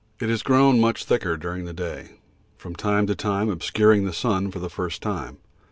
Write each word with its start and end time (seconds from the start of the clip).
It 0.19 0.29
has 0.29 0.41
grown 0.41 0.79
much 0.81 1.05
thicker 1.05 1.37
during 1.37 1.65
the 1.65 1.73
day, 1.73 2.13
from 2.57 2.73
time 2.75 3.05
to 3.05 3.13
time 3.13 3.49
obscuring 3.51 4.03
the 4.03 4.13
sun 4.13 4.49
for 4.49 4.57
the 4.57 4.67
first 4.67 5.03
time. 5.03 5.37